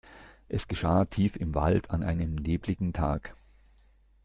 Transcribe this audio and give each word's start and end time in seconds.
Es 0.49 0.67
geschah 0.67 1.05
tief 1.05 1.35
im 1.35 1.53
Wald 1.53 1.91
an 1.91 2.01
einem 2.01 2.33
nebeligen 2.33 2.91
Tag. 2.91 3.35